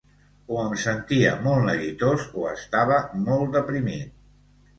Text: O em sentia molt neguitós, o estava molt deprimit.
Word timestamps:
O 0.53 0.61
em 0.61 0.71
sentia 0.83 1.33
molt 1.47 1.63
neguitós, 1.67 2.25
o 2.45 2.49
estava 2.53 2.99
molt 3.29 3.53
deprimit. 3.59 4.19